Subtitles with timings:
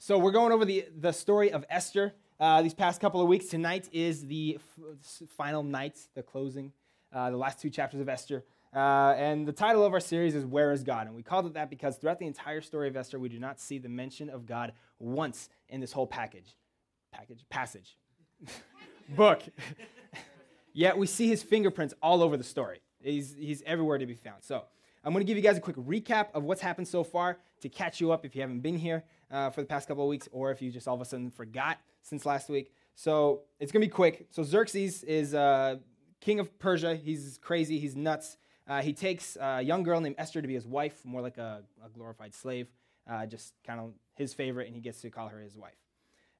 [0.00, 3.46] So we're going over the, the story of Esther uh, these past couple of weeks.
[3.46, 6.72] Tonight is the f- final night, the closing,
[7.12, 8.44] uh, the last two chapters of Esther.
[8.72, 11.08] Uh, and the title of our series is Where is God?
[11.08, 13.58] And we called it that because throughout the entire story of Esther, we do not
[13.58, 16.54] see the mention of God once in this whole package.
[17.12, 17.44] Package?
[17.50, 17.96] Passage.
[19.16, 19.42] Book.
[20.72, 22.82] Yet we see his fingerprints all over the story.
[23.00, 24.44] He's, he's everywhere to be found.
[24.44, 24.62] So
[25.04, 27.68] I'm going to give you guys a quick recap of what's happened so far to
[27.68, 30.28] catch you up if you haven't been here uh, for the past couple of weeks
[30.32, 32.72] or if you just all of a sudden forgot since last week.
[32.94, 34.26] So it's to be quick.
[34.30, 35.76] So Xerxes is uh,
[36.20, 36.96] king of Persia.
[36.96, 38.36] He's crazy, he's nuts.
[38.66, 41.62] Uh, he takes a young girl named Esther to be his wife, more like a,
[41.84, 42.68] a glorified slave,
[43.10, 45.78] uh, just kind of his favorite, and he gets to call her his wife.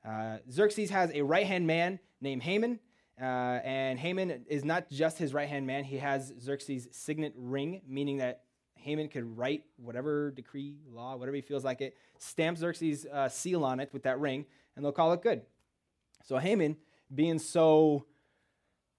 [0.06, 2.80] Uh, Xerxes has a right hand man named Haman.
[3.20, 7.82] Uh, and Haman is not just his right hand man, he has Xerxes' signet ring,
[7.88, 8.42] meaning that
[8.78, 13.64] Haman could write whatever decree, law, whatever he feels like it, stamp Xerxes' uh, seal
[13.64, 14.46] on it with that ring,
[14.76, 15.42] and they'll call it good.
[16.24, 16.76] So Haman,
[17.14, 18.04] being so,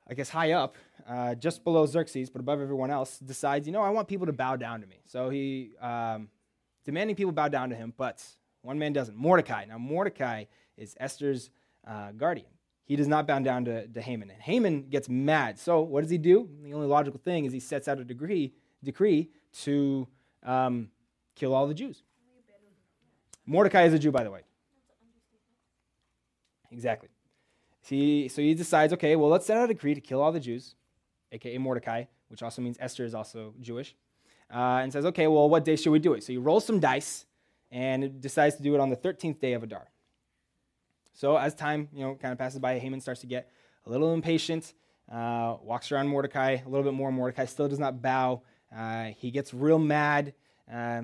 [0.07, 0.75] I guess, high up,
[1.07, 4.33] uh, just below Xerxes, but above everyone else, decides, you know, I want people to
[4.33, 5.01] bow down to me.
[5.05, 6.29] So he, um,
[6.85, 8.23] demanding people bow down to him, but
[8.61, 9.65] one man doesn't Mordecai.
[9.65, 10.45] Now, Mordecai
[10.77, 11.49] is Esther's
[11.87, 12.49] uh, guardian
[12.89, 14.31] he does not bow down to, to Haman.
[14.31, 15.59] And Haman gets mad.
[15.59, 16.49] So what does he do?
[16.63, 18.51] The only logical thing is he sets out a decree,
[18.83, 19.29] decree
[19.63, 20.07] to
[20.43, 20.89] um,
[21.35, 22.03] kill all the Jews.
[23.45, 24.41] Mordecai is a Jew, by the way.
[26.71, 27.09] Exactly.
[27.81, 30.75] So he decides, okay, well, let's set out a decree to kill all the Jews,
[31.31, 33.95] aka Mordecai, which also means Esther is also Jewish,
[34.53, 36.23] uh, and says, okay, well, what day should we do it?
[36.23, 37.25] So he rolls some dice
[37.71, 39.87] and decides to do it on the 13th day of Adar.
[41.13, 43.49] So as time, you know, kind of passes by, Haman starts to get
[43.85, 44.73] a little impatient,
[45.11, 47.11] uh, walks around Mordecai a little bit more.
[47.11, 48.43] Mordecai still does not bow.
[48.75, 50.33] Uh, he gets real mad
[50.71, 51.01] uh,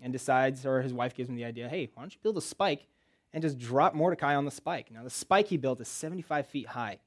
[0.00, 2.42] and decides, or his wife gives him the idea, hey, why don't you build a
[2.42, 2.86] spike
[3.32, 4.90] and just drop Mordecai on the spike?
[4.90, 6.98] Now, the spike he built is 75 feet high.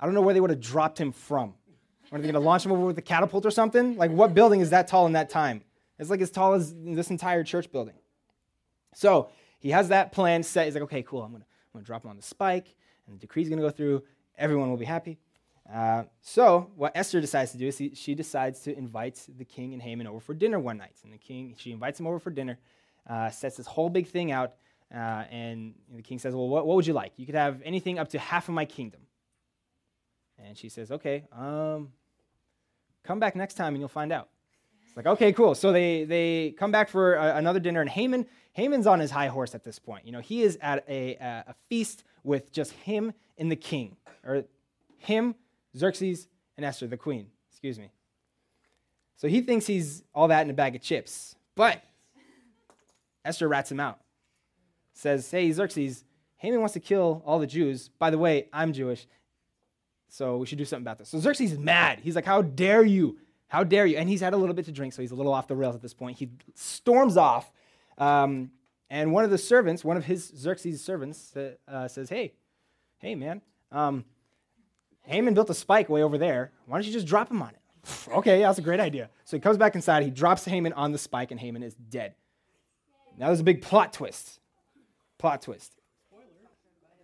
[0.00, 1.54] I don't know where they would have dropped him from.
[2.10, 3.96] Are they going to launch him over with a catapult or something?
[3.96, 5.62] Like, what building is that tall in that time?
[5.98, 7.94] It's like as tall as this entire church building.
[8.94, 10.66] So he has that plan set.
[10.66, 11.22] He's like, okay, cool.
[11.22, 12.74] I'm going to I'm gonna drop him on the spike,
[13.06, 14.02] and the decree's going to go through.
[14.38, 15.18] Everyone will be happy.
[15.72, 19.74] Uh, so what Esther decides to do is he, she decides to invite the king
[19.74, 20.96] and Haman over for dinner one night.
[21.04, 22.58] And the king, she invites him over for dinner,
[23.08, 24.54] uh, sets this whole big thing out,
[24.94, 27.12] uh, and the king says, well, what, what, would you like?
[27.16, 29.00] You could have anything up to half of my kingdom.
[30.38, 31.92] And she says, okay, um,
[33.02, 34.30] come back next time and you'll find out.
[34.86, 35.54] It's like, okay, cool.
[35.54, 39.28] So they, they come back for a, another dinner, and Haman, Haman's on his high
[39.28, 40.06] horse at this point.
[40.06, 43.96] You know, he is at a, a, a feast with just him and the king,
[44.24, 44.44] or
[44.96, 45.34] him,
[45.78, 47.28] Xerxes, and Esther, the queen.
[47.50, 47.90] Excuse me.
[49.16, 51.34] So he thinks he's all that in a bag of chips.
[51.54, 51.82] But
[53.24, 53.98] Esther rats him out.
[54.92, 56.04] Says, hey, Xerxes,
[56.36, 57.88] Haman wants to kill all the Jews.
[57.98, 59.06] By the way, I'm Jewish,
[60.08, 61.08] so we should do something about this.
[61.08, 62.00] So Xerxes is mad.
[62.00, 63.18] He's like, how dare you?
[63.48, 63.96] How dare you?
[63.96, 65.74] And he's had a little bit to drink, so he's a little off the rails
[65.74, 66.18] at this point.
[66.18, 67.50] He storms off.
[67.96, 68.50] Um,
[68.90, 72.34] and one of the servants, one of his Xerxes' servants, uh, says, Hey,
[72.98, 74.04] hey, man, um,
[75.08, 76.52] Haman built a spike way over there.
[76.66, 78.08] Why don't you just drop him on it?
[78.08, 79.08] okay, yeah, that's a great idea.
[79.24, 82.14] So he comes back inside, he drops Haman on the spike, and Haman is dead.
[83.16, 84.38] Now there's a big plot twist.
[85.16, 85.72] Plot twist.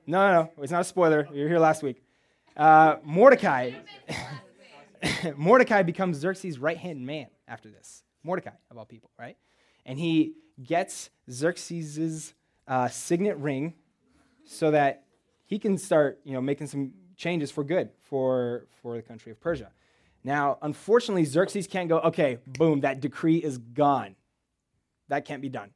[0.07, 1.27] No, no, no, it's not a spoiler.
[1.33, 2.03] You were here last week.
[2.55, 3.73] Uh, Mordecai.
[5.37, 8.05] Mordecai becomes Xerxes' right hand man after this.
[8.23, 9.37] Mordecai, of all people, right?
[9.87, 12.35] And he gets Xerxes'
[12.69, 13.75] uh, signet ring
[14.45, 15.05] so that
[15.47, 16.93] he can start you know, making some
[17.25, 19.71] changes for good for, for the country of Persia.
[20.25, 24.15] Now, unfortunately, Xerxes can't go, okay, boom, that decree is gone.
[25.09, 25.71] That can't be done.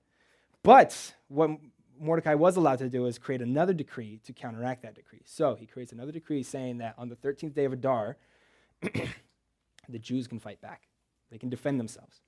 [0.63, 1.51] But what
[1.99, 5.23] Mordecai was allowed to do is create another decree to counteract that decree.
[5.25, 8.19] So he creates another decree saying that on the 13th day of Adar,
[8.83, 10.83] the Jews can fight back,
[11.31, 12.21] they can defend themselves.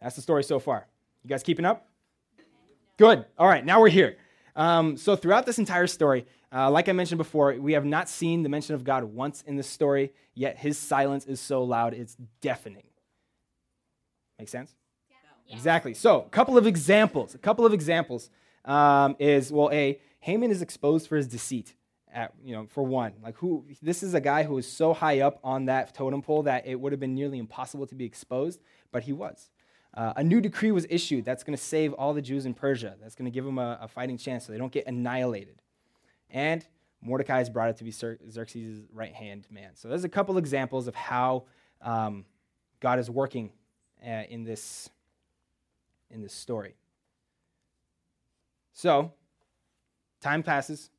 [0.00, 0.86] That's the story so far.
[1.24, 1.88] You guys keeping up?
[2.98, 3.24] Good.
[3.36, 4.16] All right, now we're here.
[4.54, 8.42] Um, so, throughout this entire story, uh, like I mentioned before, we have not seen
[8.42, 12.16] the mention of God once in this story, yet his silence is so loud it's
[12.40, 12.84] deafening.
[14.38, 14.74] Make sense?
[15.46, 15.56] Yeah.
[15.56, 15.94] Exactly.
[15.94, 17.34] So, a couple of examples.
[17.34, 18.30] A couple of examples
[18.64, 21.74] um, is well, a Haman is exposed for his deceit
[22.12, 23.14] at, you know, for one.
[23.22, 26.42] Like who this is a guy who was so high up on that totem pole
[26.44, 28.60] that it would have been nearly impossible to be exposed,
[28.90, 29.50] but he was.
[29.94, 32.96] Uh, a new decree was issued that's going to save all the Jews in Persia.
[33.00, 35.60] That's going to give them a, a, fighting chance so they don't get annihilated.
[36.30, 36.66] And
[37.02, 39.72] Mordecai is brought up to be Xerxes' right hand man.
[39.74, 41.44] So there's a couple examples of how
[41.82, 42.24] um,
[42.80, 43.50] God is working
[44.04, 44.88] uh, in this
[46.10, 46.76] in this story.
[48.72, 49.12] So,
[50.20, 50.90] time passes.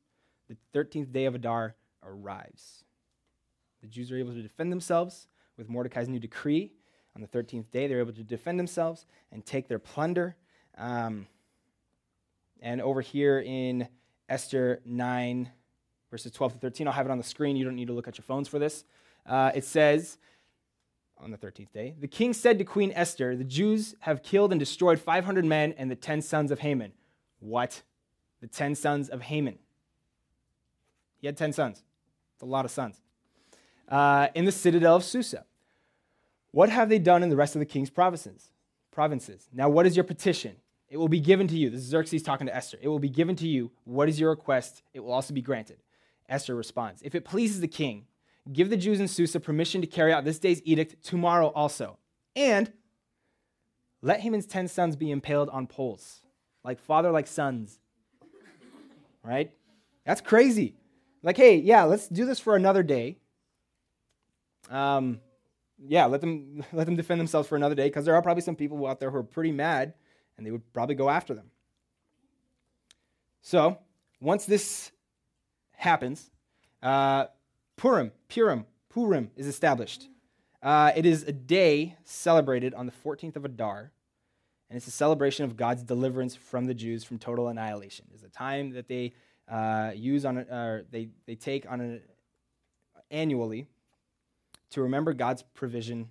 [0.48, 2.84] The 13th day of Adar arrives.
[3.80, 5.26] The Jews are able to defend themselves
[5.56, 6.72] with Mordecai's new decree.
[7.16, 10.36] On the 13th day, they're able to defend themselves and take their plunder.
[10.76, 11.26] Um,
[12.60, 13.88] and over here in
[14.28, 15.50] Esther 9,
[16.10, 17.56] verses 12 to 13, I'll have it on the screen.
[17.56, 18.84] You don't need to look at your phones for this.
[19.26, 20.18] Uh, it says,
[21.18, 24.58] on the 13th day, the king said to Queen Esther, The Jews have killed and
[24.58, 26.92] destroyed 500 men and the 10 sons of Haman.
[27.38, 27.82] What?
[28.40, 29.58] The 10 sons of Haman.
[31.20, 31.82] He had 10 sons.
[32.34, 33.00] It's a lot of sons.
[33.88, 35.44] Uh, in the citadel of Susa.
[36.54, 38.52] What have they done in the rest of the king's provinces?
[38.92, 39.48] Provinces.
[39.52, 40.54] Now, what is your petition?
[40.88, 41.68] It will be given to you.
[41.68, 42.78] This is Xerxes talking to Esther.
[42.80, 43.72] It will be given to you.
[43.82, 44.84] What is your request?
[44.92, 45.78] It will also be granted.
[46.28, 48.06] Esther responds If it pleases the king,
[48.52, 51.98] give the Jews in Susa permission to carry out this day's edict tomorrow also.
[52.36, 52.72] And
[54.00, 56.20] let Haman's ten sons be impaled on poles,
[56.62, 57.80] like father, like sons.
[59.24, 59.50] Right?
[60.06, 60.76] That's crazy.
[61.24, 63.16] Like, hey, yeah, let's do this for another day.
[64.70, 65.18] Um,
[65.78, 68.56] yeah, let them let them defend themselves for another day because there are probably some
[68.56, 69.94] people out there who are pretty mad,
[70.36, 71.50] and they would probably go after them.
[73.42, 73.78] So
[74.20, 74.90] once this
[75.72, 76.30] happens,
[76.82, 77.26] uh,
[77.76, 80.08] Purim, Purim, Purim is established.
[80.62, 83.92] Uh, it is a day celebrated on the 14th of Adar,
[84.70, 88.06] and it's a celebration of God's deliverance from the Jews from total annihilation.
[88.14, 89.12] It's a time that they
[89.46, 92.00] uh, use on, uh, they, they take on an
[93.10, 93.66] annually
[94.74, 96.08] to remember God's provision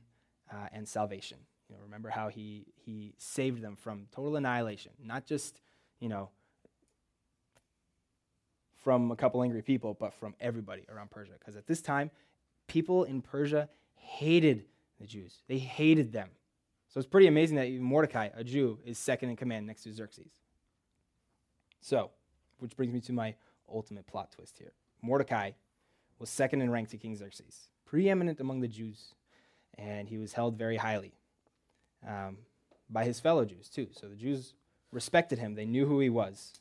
[0.50, 1.38] uh, and salvation.
[1.68, 5.60] You know, remember how he, he saved them from total annihilation, not just,
[6.00, 6.30] you know,
[8.81, 11.33] from a couple angry people, but from everybody around Persia.
[11.38, 12.10] Because at this time,
[12.68, 14.63] people in Persia hated
[14.98, 15.42] the Jews.
[15.50, 16.30] They hated them.
[16.88, 20.31] So it's pretty amazing that Mordecai, a Jew, is second in command next to Xerxes.
[21.81, 22.12] So,
[22.60, 23.36] which brings me to my
[23.69, 24.71] ultimate plot twist here.
[25.01, 25.51] Mordecai
[26.18, 29.14] was second in rank to King Xerxes, preeminent among the Jews,
[29.78, 31.14] and he was held very highly
[32.08, 32.38] um,
[32.90, 33.88] by his fellow Jews, too.
[33.92, 34.54] So the Jews
[34.92, 36.54] respected him, they knew who he was,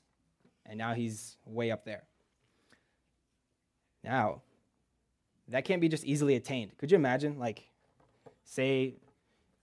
[0.67, 2.05] and now he's way up there.
[4.03, 4.43] Now,
[5.49, 6.77] that can't be just easily attained.
[6.79, 7.69] Could you imagine, like,
[8.45, 8.95] say,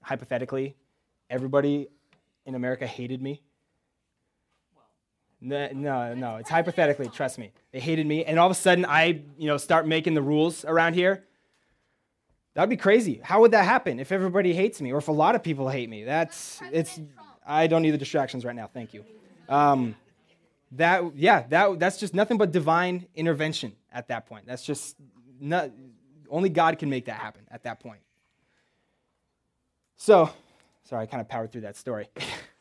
[0.02, 0.76] hypothetically,
[1.30, 1.88] everybody
[2.46, 3.42] in America hated me?
[5.42, 7.54] No, no, no, it's hypothetically, trust me.
[7.72, 10.66] They hated me, and all of a sudden I, you know, start making the rules
[10.66, 11.24] around here.
[12.60, 13.22] That would be crazy.
[13.24, 15.90] How would that happen if everybody hates me or if a lot of people hate
[15.90, 16.04] me?
[16.04, 17.00] That's, it's,
[17.48, 19.06] I don't need the distractions right now, thank you.
[19.48, 19.96] Um,
[20.74, 24.46] that, yeah, that, that's just nothing but divine intervention at that point.
[24.46, 24.98] That's just
[25.40, 25.72] not,
[26.30, 28.02] only God can make that happen at that point.
[29.96, 30.30] So,
[30.84, 32.10] sorry, I kind of powered through that story.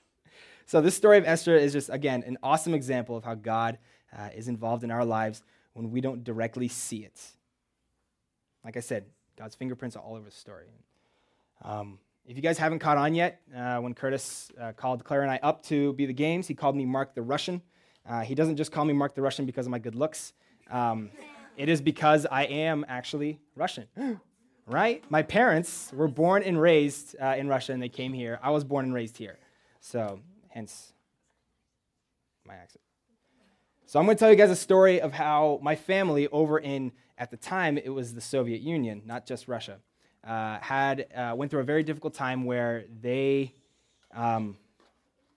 [0.67, 3.79] so, this story of Esther is just, again, an awesome example of how God
[4.17, 5.43] uh, is involved in our lives
[5.73, 7.21] when we don't directly see it.
[8.65, 9.07] Like I said,
[9.39, 10.67] God's fingerprints are all over the story.
[11.63, 15.31] Um, if you guys haven't caught on yet, uh, when Curtis uh, called Claire and
[15.31, 17.63] I up to be the games, he called me Mark the Russian.
[18.07, 20.33] Uh, he doesn't just call me Mark the Russian because of my good looks.
[20.71, 21.11] Um,
[21.57, 23.87] it is because I am actually Russian,
[24.67, 25.05] right?
[25.09, 28.41] My parents were born and raised uh, in Russia and they came here.
[28.43, 29.39] I was born and raised here.
[29.81, 30.93] So, hence
[32.45, 32.83] my accent.
[33.89, 36.93] So, I'm going to tell you guys a story of how my family over in,
[37.17, 39.79] at the time, it was the Soviet Union, not just Russia,
[40.25, 43.55] uh, had uh, went through a very difficult time where they
[44.15, 44.59] um,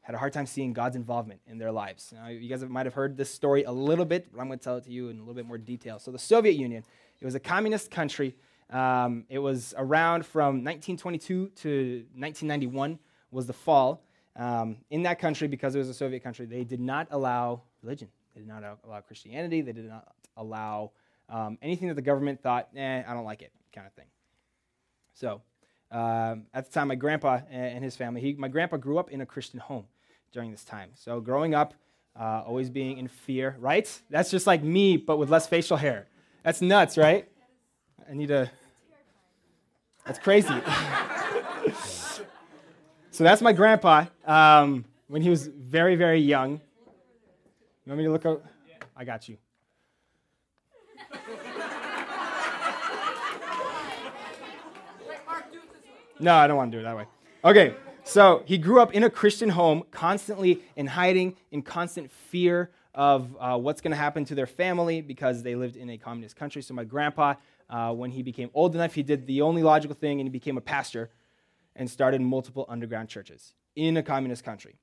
[0.01, 2.13] had a hard time seeing God's involvement in their lives.
[2.13, 4.63] Now, you guys might have heard this story a little bit, but I'm going to
[4.65, 5.97] tell it to you in a little bit more detail.
[5.97, 6.83] So, the Soviet Union,
[7.21, 8.35] it was a communist country.
[8.69, 11.69] Um, it was around from 1922 to
[12.15, 12.99] 1991
[13.31, 14.03] was the fall.
[14.35, 18.09] Um, in that country, because it was a Soviet country, they did not allow religion.
[18.33, 19.61] They did not allow Christianity.
[19.61, 20.91] They did not allow
[21.29, 24.07] um, anything that the government thought, eh, I don't like it, kind of thing.
[25.13, 25.41] So,
[25.91, 29.21] um, at the time, my grandpa and his family, he, my grandpa grew up in
[29.21, 29.85] a Christian home
[30.31, 30.91] during this time.
[30.95, 31.73] So growing up,
[32.19, 33.89] uh, always being in fear, right?
[34.09, 36.07] That's just like me, but with less facial hair.
[36.43, 37.27] That's nuts, right?
[38.09, 38.49] I need a.
[40.05, 40.47] That's crazy.
[43.11, 46.61] so that's my grandpa um, when he was very, very young.
[47.85, 48.45] You want me to look up?
[48.95, 49.37] I got you.
[56.19, 57.05] No, I don't want to do it that way.
[57.43, 57.73] Okay,
[58.03, 63.35] so he grew up in a Christian home, constantly in hiding, in constant fear of
[63.39, 66.61] uh, what's going to happen to their family because they lived in a communist country.
[66.61, 67.35] So my grandpa,
[67.67, 70.57] uh, when he became old enough, he did the only logical thing and he became
[70.57, 71.09] a pastor
[71.75, 74.75] and started multiple underground churches in a communist country.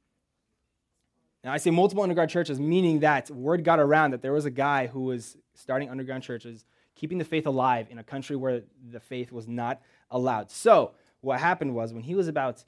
[1.49, 4.51] Now, I say multiple underground churches, meaning that word got around that there was a
[4.51, 9.01] guy who was starting underground churches, keeping the faith alive in a country where the
[9.01, 10.51] faith was not allowed.
[10.51, 10.91] So,
[11.23, 12.65] what happened was when he was about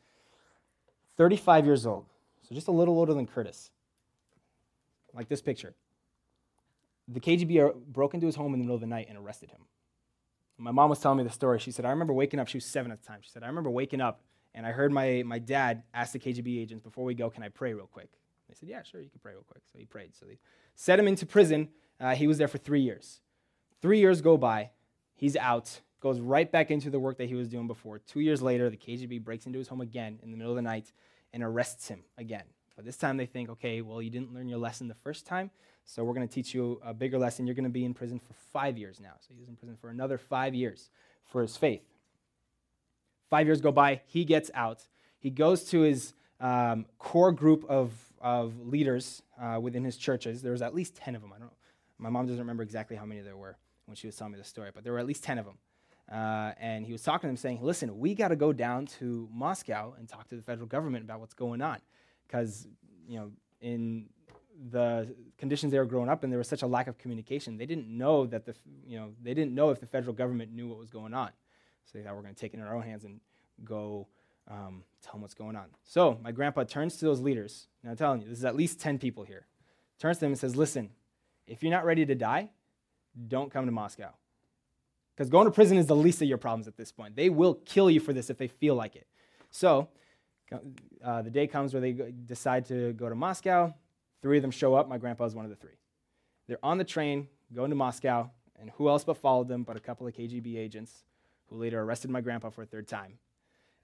[1.18, 2.06] 35 years old,
[2.40, 3.70] so just a little older than Curtis,
[5.12, 5.74] like this picture,
[7.06, 9.60] the KGB broke into his home in the middle of the night and arrested him.
[10.56, 11.58] My mom was telling me the story.
[11.58, 13.18] She said, I remember waking up, she was seven at the time.
[13.20, 14.22] She said, I remember waking up
[14.54, 17.50] and I heard my, my dad ask the KGB agents, before we go, can I
[17.50, 18.08] pray real quick?
[18.50, 19.62] They said, yeah, sure, you can pray real quick.
[19.72, 20.14] So he prayed.
[20.14, 20.38] So they
[20.74, 21.68] set him into prison.
[22.00, 23.20] Uh, he was there for three years.
[23.80, 24.70] Three years go by.
[25.14, 27.98] He's out, goes right back into the work that he was doing before.
[27.98, 30.62] Two years later, the KGB breaks into his home again in the middle of the
[30.62, 30.92] night
[31.32, 32.44] and arrests him again.
[32.76, 35.50] But this time they think, okay, well, you didn't learn your lesson the first time,
[35.84, 37.46] so we're going to teach you a bigger lesson.
[37.46, 39.12] You're going to be in prison for five years now.
[39.20, 40.88] So he was in prison for another five years
[41.26, 41.82] for his faith.
[43.28, 44.88] Five years go by, he gets out.
[45.18, 50.42] He goes to his um, core group of, of leaders uh, within his churches.
[50.42, 51.32] There was at least 10 of them.
[51.32, 51.56] I don't know.
[51.98, 54.44] my mom doesn't remember exactly how many there were when she was telling me the
[54.44, 55.58] story, but there were at least 10 of them.
[56.10, 59.28] Uh, and he was talking to them saying, listen, we got to go down to
[59.32, 61.78] Moscow and talk to the federal government about what's going on.
[62.26, 62.66] Because,
[63.08, 64.06] you know, in
[64.70, 67.56] the conditions they were growing up in, there was such a lack of communication.
[67.56, 68.54] They didn't know that the,
[68.86, 71.30] you know, they didn't know if the federal government knew what was going on.
[71.84, 73.20] So they thought we're going to take it in our own hands and
[73.64, 74.08] go
[74.50, 75.66] um, tell them what's going on.
[75.84, 77.68] So my grandpa turns to those leaders.
[77.82, 79.46] Now I'm telling you, this is at least 10 people here.
[79.98, 80.90] Turns to them and says, listen,
[81.46, 82.50] if you're not ready to die,
[83.28, 84.10] don't come to Moscow.
[85.14, 87.16] Because going to prison is the least of your problems at this point.
[87.16, 89.06] They will kill you for this if they feel like it.
[89.50, 89.88] So
[91.04, 93.74] uh, the day comes where they decide to go to Moscow.
[94.22, 94.88] Three of them show up.
[94.88, 95.78] My grandpa is one of the three.
[96.46, 98.30] They're on the train going to Moscow,
[98.60, 101.04] and who else but followed them but a couple of KGB agents
[101.48, 103.18] who later arrested my grandpa for a third time.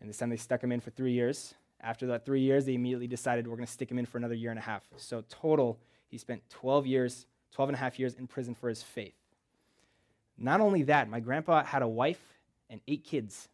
[0.00, 1.54] And this time they stuck him in for three years.
[1.80, 4.34] After that three years, they immediately decided we're going to stick him in for another
[4.34, 4.82] year and a half.
[4.96, 8.82] So, total, he spent 12 years, 12 and a half years in prison for his
[8.82, 9.14] faith.
[10.38, 12.20] Not only that, my grandpa had a wife
[12.68, 13.48] and eight kids.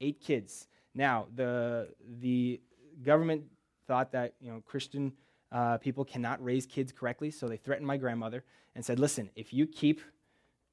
[0.00, 0.68] Eight kids.
[0.94, 1.88] Now, the,
[2.20, 2.60] the
[3.02, 3.44] government
[3.86, 5.12] thought that you know, Christian
[5.50, 9.52] uh, people cannot raise kids correctly, so they threatened my grandmother and said, Listen, if
[9.52, 10.00] you keep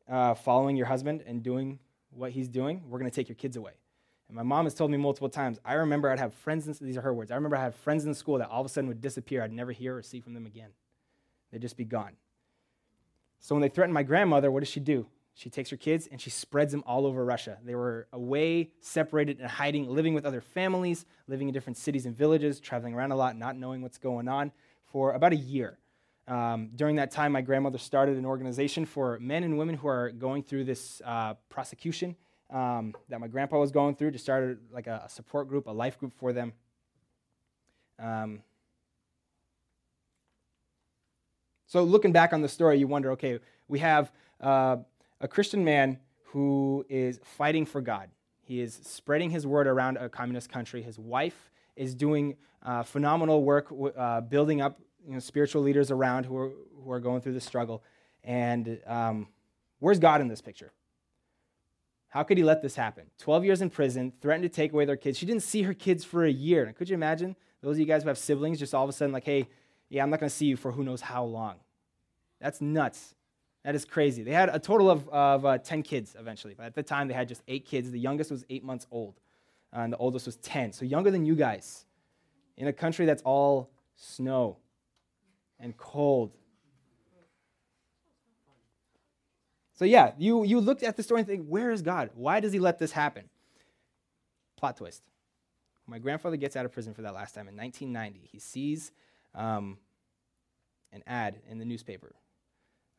[0.10, 1.80] uh, following your husband and doing
[2.12, 3.74] what he's doing, we're going to take your kids away.
[4.28, 6.98] And my mom has told me multiple times, I remember I'd have friends, in, these
[6.98, 8.88] are her words, I remember I had friends in school that all of a sudden
[8.88, 9.44] would disappear.
[9.44, 10.70] I'd never hear or see from them again.
[11.52, 12.14] They'd just be gone.
[13.40, 15.06] So when they threatened my grandmother, what does she do?
[15.36, 17.58] She takes her kids and she spreads them all over Russia.
[17.64, 22.18] They were away, separated, and hiding, living with other families, living in different cities and
[22.18, 24.52] villages, traveling around a lot, not knowing what's going on
[24.86, 25.78] for about a year.
[26.28, 30.10] Um, during that time, my grandmother started an organization for men and women who are
[30.10, 32.16] going through this uh, prosecution
[32.50, 34.12] um, that my grandpa was going through.
[34.12, 36.54] Just started like a, a support group, a life group for them.
[38.00, 38.42] Um,
[41.68, 44.12] so looking back on the story, you wonder, okay, we have
[44.42, 44.78] uh,
[45.20, 48.10] a Christian man who is fighting for God.
[48.42, 50.82] He is spreading his word around a communist country.
[50.82, 56.26] His wife is doing uh, phenomenal work, uh, building up you know, spiritual leaders around
[56.26, 56.52] who are,
[56.84, 57.84] who are going through the struggle.
[58.24, 59.28] And um,
[59.80, 60.72] where's God in this picture?
[62.16, 63.04] How could he let this happen?
[63.18, 65.18] 12 years in prison, threatened to take away their kids.
[65.18, 66.74] She didn't see her kids for a year.
[66.78, 69.12] Could you imagine those of you guys who have siblings just all of a sudden,
[69.12, 69.50] like, hey,
[69.90, 71.56] yeah, I'm not going to see you for who knows how long?
[72.40, 73.16] That's nuts.
[73.66, 74.24] That is crazy.
[74.24, 77.14] They had a total of, of uh, 10 kids eventually, but at the time they
[77.14, 77.92] had just eight kids.
[77.92, 79.20] The youngest was eight months old,
[79.76, 80.72] uh, and the oldest was 10.
[80.72, 81.84] So younger than you guys
[82.56, 84.56] in a country that's all snow
[85.60, 86.32] and cold.
[89.76, 92.10] So, yeah, you, you looked at the story and think, where is God?
[92.16, 93.30] Why does he let this happen?
[94.58, 95.04] Plot twist.
[95.86, 98.28] My grandfather gets out of prison for that last time in 1990.
[98.32, 98.92] He sees
[99.36, 99.78] um,
[100.94, 102.16] an ad in the newspaper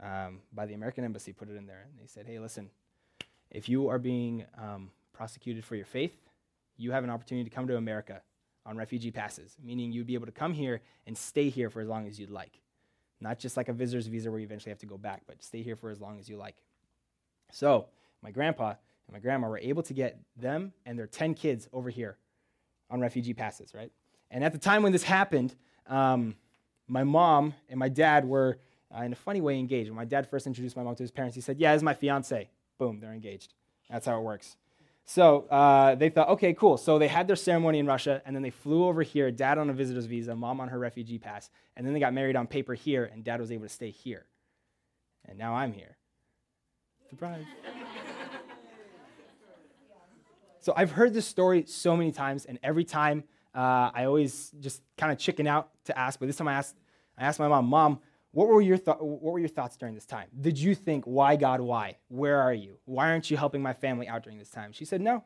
[0.02, 1.87] um, by the American Embassy, put it in there.
[1.90, 2.71] And they said, hey, listen,
[3.50, 6.14] if you are being um, prosecuted for your faith,
[6.76, 8.21] you have an opportunity to come to America
[8.66, 11.88] on refugee passes, meaning you'd be able to come here and stay here for as
[11.88, 12.61] long as you'd like.
[13.21, 15.62] Not just like a visitor's visa where you eventually have to go back, but stay
[15.62, 16.56] here for as long as you like.
[17.53, 17.87] So,
[18.23, 21.91] my grandpa and my grandma were able to get them and their 10 kids over
[21.91, 22.19] here
[22.91, 23.91] on refugee passes, right?
[24.31, 25.55] And at the time when this happened,
[25.87, 26.35] um,
[26.88, 28.59] my mom and my dad were
[28.97, 29.91] uh, in a funny way engaged.
[29.91, 31.85] When my dad first introduced my mom to his parents, he said, Yeah, this is
[31.85, 32.49] my fiance.
[32.79, 33.55] Boom, they're engaged.
[33.91, 34.57] That's how it works.
[35.05, 36.76] So uh, they thought, okay, cool.
[36.76, 39.71] So they had their ceremony in Russia, and then they flew over here, dad on
[39.71, 42.75] a visitor's visa, mom on her refugee pass, and then they got married on paper
[42.75, 44.26] here, and dad was able to stay here.
[45.25, 45.96] And now I'm here.
[47.09, 47.45] Surprise.
[50.61, 54.83] so I've heard this story so many times, and every time uh, I always just
[54.99, 56.19] kind of chicken out to ask.
[56.19, 56.77] But this time I asked,
[57.17, 58.01] I asked my mom, Mom,
[58.33, 60.29] what were, your th- what were your thoughts during this time?
[60.39, 61.97] Did you think, why God, why?
[62.09, 62.79] Where are you?
[62.85, 64.73] Why aren't you helping my family out during this time?
[64.73, 65.25] She said, No,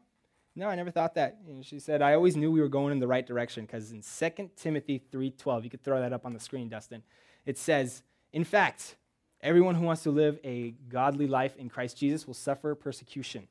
[0.54, 1.38] no, I never thought that.
[1.48, 4.02] And she said, I always knew we were going in the right direction because in
[4.02, 7.02] 2 Timothy 3.12, you could throw that up on the screen, Dustin,
[7.46, 8.96] it says, In fact,
[9.42, 13.48] everyone who wants to live a godly life in Christ Jesus will suffer persecution.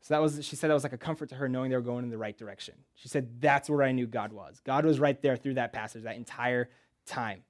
[0.00, 1.82] So that was, she said that was like a comfort to her knowing they were
[1.82, 2.74] going in the right direction.
[2.94, 4.60] She said, That's where I knew God was.
[4.64, 6.70] God was right there through that passage, that entire
[7.04, 7.42] time.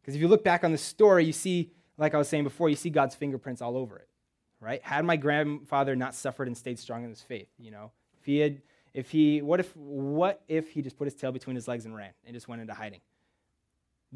[0.00, 2.68] Because if you look back on the story, you see, like I was saying before,
[2.68, 4.08] you see God's fingerprints all over it,
[4.60, 4.80] right?
[4.82, 8.38] Had my grandfather not suffered and stayed strong in his faith, you know, if he
[8.38, 8.62] had,
[8.94, 11.94] if he, what if, what if he just put his tail between his legs and
[11.94, 13.00] ran and just went into hiding?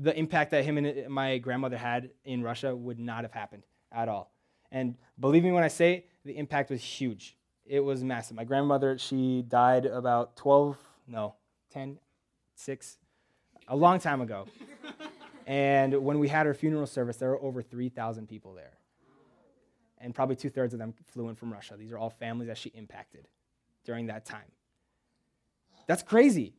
[0.00, 4.08] The impact that him and my grandmother had in Russia would not have happened at
[4.08, 4.32] all.
[4.72, 7.36] And believe me when I say the impact was huge.
[7.66, 8.36] It was massive.
[8.36, 10.76] My grandmother, she died about 12,
[11.06, 11.34] no,
[11.72, 11.98] 10,
[12.54, 12.98] 6,
[13.68, 14.46] a long time ago.
[15.50, 18.78] And when we had our funeral service, there were over 3,000 people there.
[19.98, 21.74] And probably two thirds of them flew in from Russia.
[21.76, 23.26] These are all families that she impacted
[23.84, 24.52] during that time.
[25.88, 26.54] That's crazy,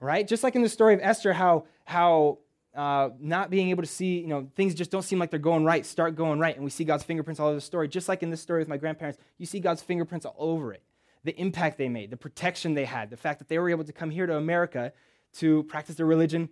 [0.00, 0.28] right?
[0.28, 2.40] Just like in the story of Esther, how, how
[2.76, 5.64] uh, not being able to see, you know, things just don't seem like they're going
[5.64, 6.54] right, start going right.
[6.54, 7.88] And we see God's fingerprints all over the story.
[7.88, 10.82] Just like in this story with my grandparents, you see God's fingerprints all over it.
[11.24, 13.92] The impact they made, the protection they had, the fact that they were able to
[13.92, 14.92] come here to America
[15.38, 16.50] to practice their religion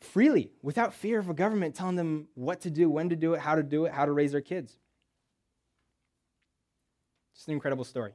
[0.00, 3.40] freely without fear of a government telling them what to do, when to do it,
[3.40, 4.78] how to do it, how to raise their kids.
[7.34, 8.12] Just an incredible story.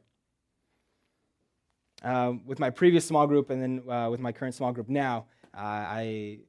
[2.02, 5.26] Uh, with my previous small group and then uh, with my current small group now,
[5.54, 6.40] uh, I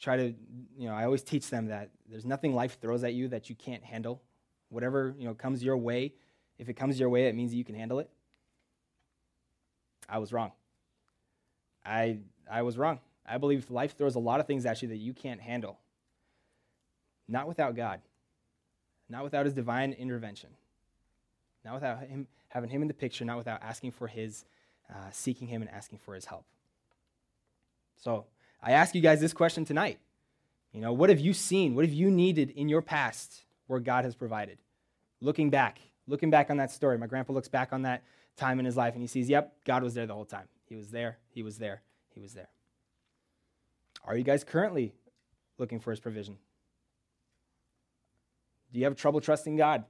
[0.00, 0.34] try to,
[0.76, 3.54] you know, I always teach them that there's nothing life throws at you that you
[3.54, 4.22] can't handle.
[4.68, 6.14] Whatever, you know, comes your way,
[6.58, 8.10] if it comes your way, it means you can handle it.
[10.08, 10.52] I was wrong.
[11.84, 12.18] I,
[12.50, 13.00] I was wrong.
[13.24, 15.78] I believe life throws a lot of things at you that you can't handle.
[17.28, 18.00] Not without God,
[19.08, 20.50] not without His divine intervention,
[21.64, 24.44] not without Him having Him in the picture, not without asking for His,
[24.88, 26.44] uh, seeking Him and asking for His help.
[27.96, 28.26] So
[28.66, 30.00] I ask you guys this question tonight.
[30.72, 31.76] You know, what have you seen?
[31.76, 34.58] What have you needed in your past where God has provided?
[35.20, 38.02] Looking back, looking back on that story, my grandpa looks back on that
[38.36, 40.48] time in his life and he sees, yep, God was there the whole time.
[40.68, 42.48] He was there, he was there, he was there.
[44.04, 44.92] Are you guys currently
[45.58, 46.36] looking for his provision?
[48.72, 49.84] Do you have trouble trusting God?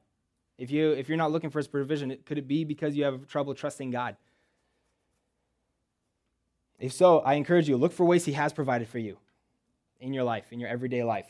[0.59, 3.27] If, you, if you're not looking for his provision, could it be because you have
[3.27, 4.17] trouble trusting God?
[6.79, 9.19] If so, I encourage you, look for ways he has provided for you
[10.01, 11.27] in your life, in your everyday life.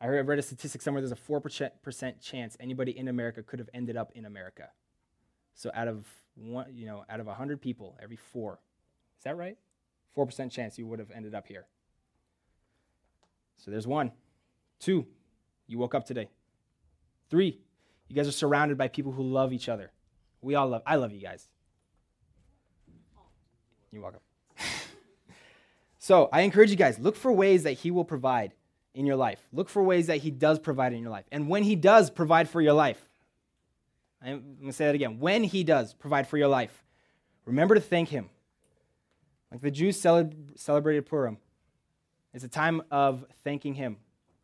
[0.00, 3.60] I heard, I read a statistic somewhere there's a 4% chance anybody in America could
[3.60, 4.68] have ended up in America.
[5.54, 8.58] So out of one, you know, out of 100 people, every four.
[9.18, 9.56] Is that right?
[10.16, 11.66] 4% chance you would have ended up here.
[13.56, 14.12] So there's one.
[14.80, 15.06] Two,
[15.66, 16.28] you woke up today.
[17.30, 17.60] Three,
[18.08, 19.92] you guys are surrounded by people who love each other.
[20.40, 21.48] We all love, I love you guys.
[23.92, 24.20] You're welcome.
[26.02, 28.54] So I encourage you guys, look for ways that He will provide
[28.92, 29.38] in your life.
[29.52, 31.26] Look for ways that He does provide in your life.
[31.30, 33.00] And when He does provide for your life,
[34.20, 35.20] I'm going to say that again.
[35.20, 36.82] When He does provide for your life,
[37.44, 38.30] remember to thank Him.
[39.52, 39.96] Like the Jews
[40.56, 41.38] celebrated Purim.
[42.34, 43.98] It's a time of thanking Him.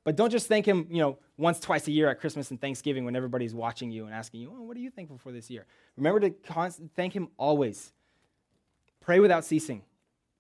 [0.05, 3.05] But don't just thank Him, you know, once, twice a year at Christmas and Thanksgiving
[3.05, 5.67] when everybody's watching you and asking you, oh, what are you thankful for this year?
[5.97, 6.33] Remember to
[6.95, 7.93] thank Him always.
[9.01, 9.83] Pray without ceasing.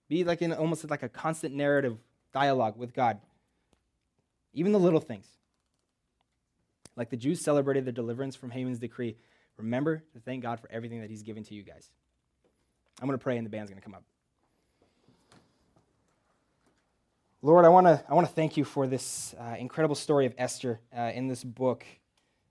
[0.08, 1.98] Be like in almost like a constant narrative
[2.32, 3.20] dialogue with God.
[4.54, 5.26] Even the little things.
[6.96, 9.16] Like the Jews celebrated their deliverance from Haman's decree.
[9.56, 11.90] Remember to thank God for everything that He's given to you guys.
[13.00, 14.02] I'm going to pray and the band's going to come up.
[17.40, 20.34] Lord, I want to I want to thank you for this uh, incredible story of
[20.36, 21.86] Esther uh, in this book.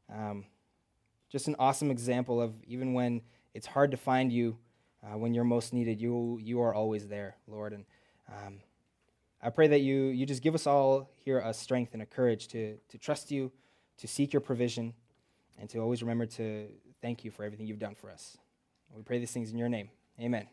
[0.10, 0.46] Um,
[1.30, 3.22] just an awesome example of even when
[3.54, 4.58] it's hard to find you,
[5.08, 7.74] uh, when you're most needed, you you are always there, Lord.
[7.74, 7.86] And
[8.30, 8.60] um,
[9.41, 12.48] I pray that you you just give us all here a strength and a courage
[12.50, 13.52] to to trust you,
[13.98, 14.93] to seek your provision,
[15.60, 16.67] and to always remember to
[17.02, 18.38] thank you for everything you've done for us.
[18.96, 19.89] We pray these things in your name.
[20.20, 20.48] Amen.